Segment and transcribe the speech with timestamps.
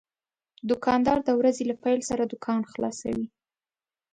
[0.69, 3.27] دوکاندار د ورځې له پېل سره دوکان خلاصوي.